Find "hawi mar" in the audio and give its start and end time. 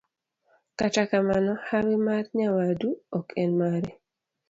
1.67-2.25